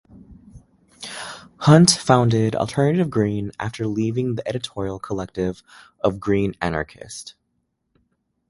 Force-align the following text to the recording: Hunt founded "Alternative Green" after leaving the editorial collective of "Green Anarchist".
Hunt 1.57 1.91
founded 1.91 2.55
"Alternative 2.55 3.07
Green" 3.07 3.51
after 3.59 3.85
leaving 3.85 4.33
the 4.33 4.47
editorial 4.47 4.97
collective 4.97 5.61
of 5.99 6.19
"Green 6.19 6.55
Anarchist". 6.59 7.35